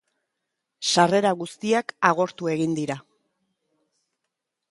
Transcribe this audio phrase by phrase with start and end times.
[0.91, 2.97] Sarrera guztiak agortu egin dira.